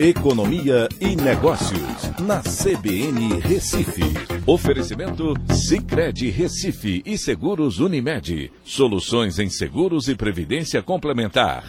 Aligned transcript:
Economia 0.00 0.88
e 1.00 1.16
Negócios, 1.16 2.12
na 2.20 2.40
CBN 2.40 3.40
Recife. 3.40 4.04
Oferecimento 4.46 5.34
Cicred 5.52 6.30
Recife 6.30 7.02
e 7.04 7.18
Seguros 7.18 7.80
Unimed. 7.80 8.52
Soluções 8.62 9.40
em 9.40 9.50
seguros 9.50 10.06
e 10.06 10.14
previdência 10.14 10.80
complementar. 10.84 11.64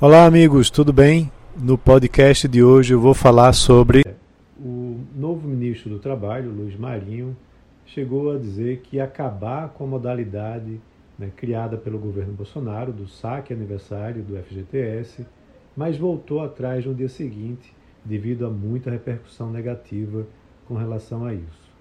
Olá, 0.00 0.24
amigos, 0.24 0.70
tudo 0.70 0.92
bem? 0.92 1.32
No 1.60 1.76
podcast 1.76 2.46
de 2.46 2.62
hoje 2.62 2.94
eu 2.94 3.00
vou 3.00 3.12
falar 3.12 3.52
sobre. 3.52 4.04
O 4.56 5.00
novo 5.16 5.48
ministro 5.48 5.90
do 5.90 5.98
Trabalho, 5.98 6.52
Luiz 6.52 6.78
Marinho, 6.78 7.36
chegou 7.86 8.30
a 8.36 8.38
dizer 8.38 8.82
que 8.84 9.00
acabar 9.00 9.70
com 9.70 9.82
a 9.82 9.88
modalidade 9.88 10.80
né, 11.18 11.28
criada 11.34 11.76
pelo 11.76 11.98
governo 11.98 12.34
Bolsonaro 12.34 12.92
do 12.92 13.08
saque 13.08 13.52
aniversário 13.52 14.22
do 14.22 14.36
FGTS 14.36 15.26
mas 15.78 15.96
voltou 15.96 16.40
atrás 16.40 16.84
no 16.84 16.92
dia 16.92 17.08
seguinte 17.08 17.72
devido 18.04 18.44
a 18.44 18.50
muita 18.50 18.90
repercussão 18.90 19.48
negativa 19.48 20.26
com 20.66 20.74
relação 20.74 21.24
a 21.24 21.32
isso. 21.32 21.72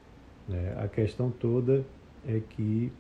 É, 0.52 0.78
a 0.78 0.88
questão 0.88 1.32
toda 1.32 1.84
é 2.28 2.40
que 2.48 2.92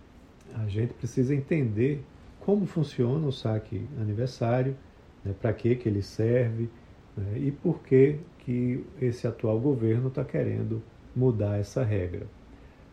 a 0.55 0.67
gente 0.67 0.95
precisa 0.95 1.35
entender 1.35 2.03
como 2.39 2.65
funciona 2.65 3.27
o 3.27 3.31
saque 3.31 3.85
aniversário, 4.01 4.75
né, 5.23 5.35
para 5.39 5.53
que, 5.53 5.75
que 5.75 5.87
ele 5.87 6.01
serve 6.01 6.67
né, 7.15 7.37
e 7.37 7.51
por 7.51 7.83
que, 7.83 8.17
que 8.39 8.83
esse 8.99 9.27
atual 9.27 9.59
governo 9.59 10.07
está 10.07 10.25
querendo 10.25 10.81
mudar 11.15 11.59
essa 11.59 11.83
regra. 11.83 12.25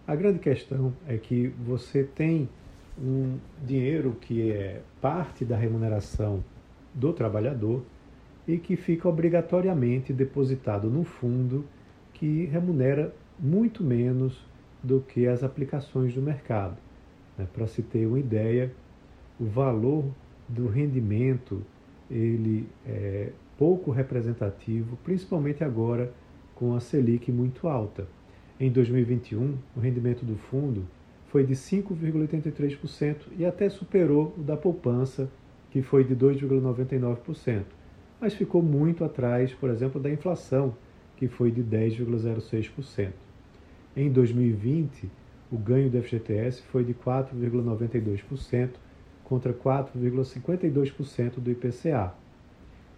A 0.07 0.15
grande 0.15 0.41
questão 0.41 0.93
é 1.09 1.17
que 1.17 1.47
você 1.67 2.05
tem 2.05 2.51
um 3.03 3.39
dinheiro 3.65 4.15
que 4.21 4.51
é 4.51 4.83
parte 5.01 5.43
da 5.43 5.57
remuneração 5.57 6.45
do 6.95 7.13
trabalhador 7.13 7.83
e 8.47 8.59
que 8.59 8.77
fica 8.77 9.09
obrigatoriamente 9.09 10.13
depositado 10.13 10.89
no 10.89 11.05
fundo 11.05 11.65
que 12.13 12.45
remunera 12.47 13.15
muito 13.39 13.83
menos 13.83 14.47
do 14.83 15.01
que 15.01 15.27
as 15.27 15.43
aplicações 15.43 16.15
do 16.15 16.23
mercado. 16.23 16.77
Né? 17.37 17.47
Para 17.53 17.67
se 17.67 17.83
ter 17.83 18.07
uma 18.07 18.19
ideia, 18.19 18.73
o 19.41 19.45
valor 19.45 20.05
do 20.49 20.69
rendimento 20.69 21.63
ele 22.11 22.69
é 22.87 23.31
pouco 23.59 23.91
representativo, 23.91 24.97
principalmente 25.03 25.65
agora 25.65 26.13
com 26.55 26.75
a 26.75 26.81
Selic 26.81 27.33
muito 27.33 27.67
alta. 27.67 28.07
Em 28.61 28.71
2021, 28.71 29.57
o 29.77 29.81
rendimento 29.81 30.25
do 30.25 30.37
fundo 30.37 30.85
foi 31.27 31.45
de 31.45 31.55
5,83% 31.55 33.17
e 33.37 33.45
até 33.45 33.69
superou 33.69 34.35
o 34.39 34.43
da 34.43 34.57
poupança, 34.57 35.29
que 35.75 35.83
foi 35.83 36.05
de 36.05 36.15
2,99% 36.15 37.65
mas 38.25 38.33
ficou 38.33 38.63
muito 38.63 39.05
atrás, 39.05 39.53
por 39.53 39.69
exemplo, 39.69 40.01
da 40.01 40.09
inflação, 40.09 40.75
que 41.15 41.29
foi 41.29 41.51
de 41.51 41.63
10,06%. 41.63 43.11
Em 43.95 44.11
2020, 44.11 45.11
o 45.53 45.59
ganho 45.59 45.91
do 45.91 46.03
FGTS 46.03 46.63
foi 46.63 46.85
de 46.85 46.95
4,92% 46.95 48.71
contra 49.25 49.53
4,52% 49.53 51.33
do 51.39 51.51
IPCA. 51.51 52.15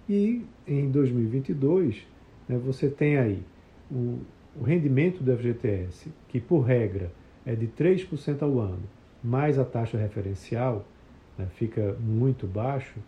E 0.09 0.45
em 0.65 0.89
2022, 0.93 2.07
né, 2.49 2.57
você 2.57 2.89
tem 2.89 3.19
aí 3.19 3.43
o, 3.91 4.21
o 4.55 4.63
rendimento 4.63 5.25
do 5.25 5.37
FGTS, 5.37 6.09
que 6.29 6.39
por 6.39 6.61
regra 6.61 7.11
é 7.45 7.57
de 7.57 7.67
3% 7.67 8.43
ao 8.43 8.61
ano, 8.61 8.85
mais 9.25 9.59
a 9.59 9.65
taxa 9.65 9.99
referencial, 9.99 10.87
né, 11.39 11.47
fica 11.55 11.97
muito 12.01 12.47
baixo, 12.47 12.99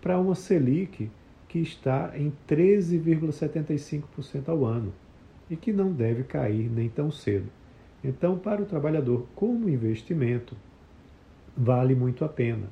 para 0.00 0.18
uma 0.18 0.34
Selic 0.34 1.10
que 1.48 1.58
está 1.58 2.12
em 2.14 2.32
13,75% 2.48 4.48
ao 4.48 4.64
ano 4.64 4.92
e 5.50 5.56
que 5.56 5.72
não 5.72 5.92
deve 5.92 6.24
cair 6.24 6.70
nem 6.70 6.88
tão 6.88 7.10
cedo. 7.10 7.50
Então, 8.04 8.38
para 8.38 8.62
o 8.62 8.66
trabalhador, 8.66 9.26
como 9.34 9.68
investimento, 9.68 10.56
vale 11.56 11.94
muito 11.94 12.24
a 12.24 12.28
pena. 12.28 12.68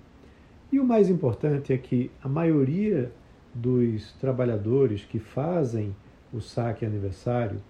E 0.70 0.78
o 0.78 0.84
mais 0.84 1.08
importante 1.08 1.72
é 1.72 1.78
que 1.78 2.10
a 2.22 2.28
maioria 2.28 3.10
dos 3.54 4.12
trabalhadores 4.20 5.04
que 5.04 5.18
fazem 5.18 5.96
o 6.32 6.40
saque 6.40 6.84
aniversário, 6.84 7.60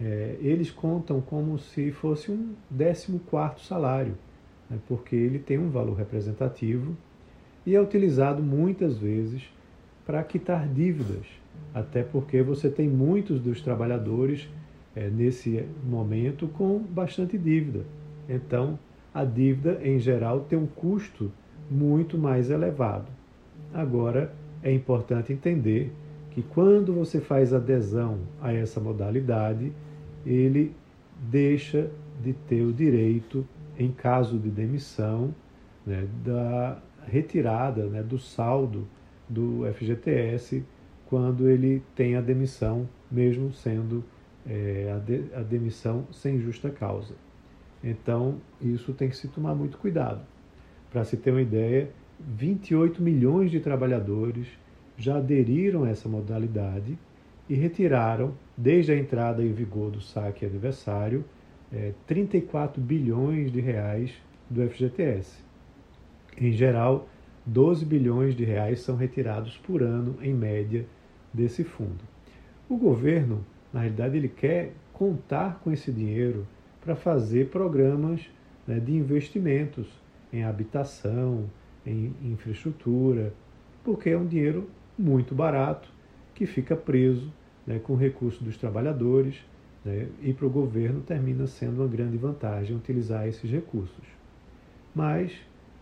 é, 0.00 0.36
eles 0.40 0.70
contam 0.70 1.20
como 1.20 1.58
se 1.58 1.92
fosse 1.92 2.30
um 2.30 2.54
14 2.76 3.64
salário, 3.64 4.16
né, 4.72 4.78
porque 4.88 5.14
ele 5.14 5.38
tem 5.38 5.58
um 5.58 5.68
valor 5.68 5.94
representativo 5.94 6.96
e 7.66 7.76
é 7.76 7.80
utilizado 7.80 8.42
muitas 8.42 8.98
vezes 8.98 9.42
para 10.06 10.22
quitar 10.24 10.66
dívidas, 10.66 11.26
até 11.72 12.02
porque 12.02 12.42
você 12.42 12.68
tem 12.68 12.88
muitos 12.88 13.38
dos 13.38 13.60
trabalhadores 13.60 14.48
é, 14.96 15.08
nesse 15.08 15.64
momento 15.84 16.48
com 16.48 16.78
bastante 16.78 17.38
dívida. 17.38 17.84
Então, 18.28 18.78
a 19.14 19.24
dívida, 19.24 19.78
em 19.82 19.98
geral, 19.98 20.40
tem 20.40 20.58
um 20.58 20.66
custo 20.66 21.30
muito 21.70 22.18
mais 22.18 22.50
elevado. 22.50 23.06
Agora, 23.72 24.32
é 24.62 24.72
importante 24.72 25.32
entender 25.32 25.92
que 26.30 26.42
quando 26.42 26.92
você 26.92 27.20
faz 27.20 27.52
adesão 27.52 28.20
a 28.40 28.52
essa 28.52 28.80
modalidade, 28.80 29.72
ele 30.24 30.72
deixa 31.30 31.90
de 32.22 32.32
ter 32.32 32.62
o 32.62 32.72
direito, 32.72 33.46
em 33.78 33.90
caso 33.90 34.38
de 34.38 34.50
demissão, 34.50 35.34
né, 35.86 36.06
da 36.24 36.80
retirada 37.06 37.86
né, 37.86 38.02
do 38.02 38.18
saldo 38.18 38.86
do 39.28 39.62
FGTS 39.74 40.64
quando 41.06 41.48
ele 41.48 41.82
tem 41.94 42.16
a 42.16 42.20
demissão, 42.20 42.88
mesmo 43.10 43.52
sendo 43.52 44.04
é, 44.46 44.92
a, 44.94 44.98
de, 44.98 45.24
a 45.34 45.40
demissão 45.40 46.06
sem 46.10 46.40
justa 46.40 46.70
causa. 46.70 47.14
Então, 47.82 48.36
isso 48.60 48.92
tem 48.92 49.08
que 49.08 49.16
se 49.16 49.28
tomar 49.28 49.54
muito 49.54 49.76
cuidado. 49.76 50.22
Para 50.90 51.04
se 51.04 51.16
ter 51.16 51.30
uma 51.30 51.42
ideia, 51.42 51.90
28 52.20 53.02
milhões 53.02 53.50
de 53.50 53.60
trabalhadores 53.60 54.46
já 54.96 55.16
aderiram 55.16 55.84
a 55.84 55.90
essa 55.90 56.08
modalidade 56.08 56.96
e 57.48 57.54
retiraram, 57.54 58.34
desde 58.56 58.92
a 58.92 58.96
entrada 58.96 59.42
em 59.42 59.52
vigor 59.52 59.90
do 59.90 60.00
saque 60.00 60.46
aniversário, 60.46 61.24
é, 61.72 61.92
34 62.06 62.80
bilhões 62.80 63.50
de 63.50 63.60
reais 63.60 64.12
do 64.48 64.68
FGTS. 64.68 65.42
Em 66.36 66.52
geral, 66.52 67.08
12 67.46 67.84
bilhões 67.84 68.36
de 68.36 68.44
reais 68.44 68.80
são 68.80 68.96
retirados 68.96 69.56
por 69.58 69.82
ano, 69.82 70.16
em 70.20 70.34
média, 70.34 70.86
desse 71.32 71.64
fundo. 71.64 72.04
O 72.68 72.76
governo, 72.76 73.44
na 73.72 73.80
realidade, 73.80 74.16
ele 74.16 74.28
quer 74.28 74.72
contar 74.92 75.60
com 75.64 75.72
esse 75.72 75.90
dinheiro 75.90 76.46
para 76.80 76.94
fazer 76.94 77.48
programas 77.48 78.30
né, 78.66 78.78
de 78.78 78.92
investimentos 78.92 79.88
em 80.32 80.44
habitação, 80.44 81.50
em 81.86 82.14
infraestrutura, 82.22 83.32
porque 83.82 84.10
é 84.10 84.16
um 84.16 84.26
dinheiro 84.26 84.68
muito 84.98 85.34
barato 85.34 85.88
que 86.34 86.46
fica 86.46 86.76
preso 86.76 87.32
né, 87.66 87.78
com 87.78 87.94
o 87.94 87.96
recurso 87.96 88.42
dos 88.42 88.56
trabalhadores 88.56 89.42
né, 89.84 90.08
e 90.22 90.32
para 90.32 90.46
o 90.46 90.50
governo 90.50 91.00
termina 91.00 91.46
sendo 91.46 91.82
uma 91.82 91.88
grande 91.88 92.16
vantagem 92.16 92.76
utilizar 92.76 93.26
esses 93.26 93.50
recursos. 93.50 94.04
Mas 94.94 95.32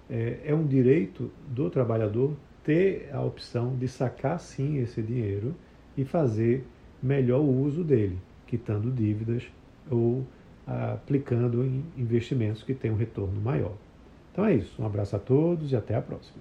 é, 0.09 0.41
é 0.45 0.55
um 0.55 0.67
direito 0.67 1.31
do 1.49 1.69
trabalhador 1.71 2.35
ter 2.65 3.09
a 3.13 3.23
opção 3.23 3.77
de 3.77 3.89
sacar 3.89 4.39
sim 4.39 4.79
esse 4.79 5.03
dinheiro 5.03 5.55
e 5.97 6.05
fazer 6.05 6.65
melhor 7.03 7.41
o 7.41 7.63
uso 7.63 7.83
dele, 7.83 8.19
quitando 8.47 8.91
dívidas 8.91 9.45
ou 9.91 10.25
aplicando 10.67 11.65
em 11.65 11.85
investimentos 11.97 12.63
que 12.63 12.75
tenham 12.75 12.95
um 12.95 12.99
retorno 12.99 13.41
maior. 13.41 13.75
Então 14.33 14.45
é 14.45 14.55
isso. 14.55 14.81
Um 14.81 14.87
abraço 14.87 15.17
a 15.17 15.19
todos 15.19 15.73
e 15.73 15.77
até 15.77 15.97
a 15.97 16.03
próxima. 16.03 16.41